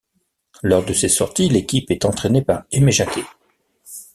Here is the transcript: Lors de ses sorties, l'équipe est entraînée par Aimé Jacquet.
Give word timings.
Lors 0.63 0.83
de 0.83 0.93
ses 0.93 1.09
sorties, 1.09 1.47
l'équipe 1.47 1.91
est 1.91 2.05
entraînée 2.05 2.41
par 2.41 2.63
Aimé 2.71 2.91
Jacquet. 2.91 3.21